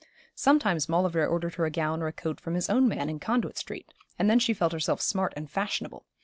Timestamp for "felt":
4.51-4.73